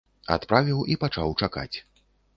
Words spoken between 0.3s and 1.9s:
Адправіў і пачаў чакаць.